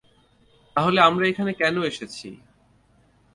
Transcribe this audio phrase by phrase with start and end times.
[0.75, 2.29] তাহলে আমরা এখানে কেন এসেছি?